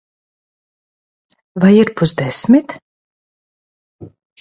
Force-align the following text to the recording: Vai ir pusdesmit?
Vai 1.65 1.71
ir 1.83 1.93
pusdesmit? 2.01 2.67